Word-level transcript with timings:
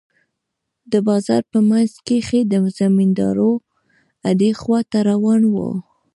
د 0.91 0.93
بازار 1.07 1.41
په 1.51 1.59
منځ 1.69 1.91
کښې 2.07 2.41
د 2.51 2.53
زمينداورو 2.79 3.51
اډې 4.29 4.51
خوا 4.59 4.79
ته 4.91 4.99
روان 5.09 5.41
وم. 5.53 5.75